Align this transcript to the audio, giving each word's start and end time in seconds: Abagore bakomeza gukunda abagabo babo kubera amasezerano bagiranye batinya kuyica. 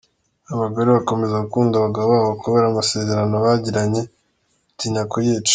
Abagore 0.53 0.87
bakomeza 0.97 1.43
gukunda 1.43 1.73
abagabo 1.75 2.07
babo 2.13 2.33
kubera 2.41 2.65
amasezerano 2.67 3.35
bagiranye 3.45 4.01
batinya 4.65 5.03
kuyica. 5.11 5.49